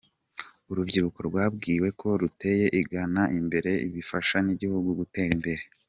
[0.71, 5.63] Urubyiruko rwabwiwe ko ruteye igana imbere bifasha n’igihugu gutera imbere.